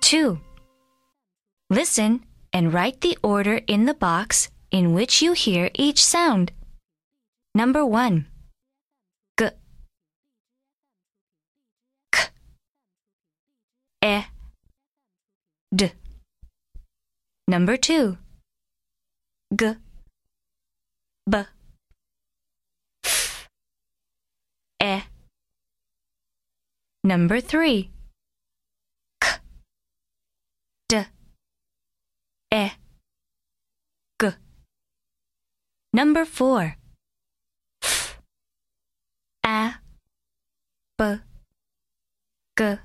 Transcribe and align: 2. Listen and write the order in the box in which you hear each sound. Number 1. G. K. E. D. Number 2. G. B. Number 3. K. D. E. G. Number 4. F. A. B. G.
2. 0.00 0.38
Listen 1.68 2.24
and 2.52 2.72
write 2.72 3.00
the 3.00 3.18
order 3.22 3.60
in 3.66 3.86
the 3.86 3.94
box 3.94 4.50
in 4.70 4.94
which 4.94 5.20
you 5.20 5.32
hear 5.32 5.70
each 5.74 6.04
sound. 6.04 6.52
Number 7.54 7.84
1. 7.84 8.26
G. 9.38 9.48
K. 12.12 12.28
E. 14.04 14.22
D. 15.74 15.92
Number 17.48 17.76
2. 17.76 18.16
G. 19.58 19.74
B. 21.28 21.38
Number 27.06 27.40
3. 27.40 27.88
K. 29.20 29.28
D. 30.88 31.04
E. 32.52 32.70
G. 34.20 34.30
Number 35.92 36.24
4. 36.24 36.76
F. 37.84 38.20
A. 39.46 39.74
B. 40.98 41.04
G. 42.58 42.78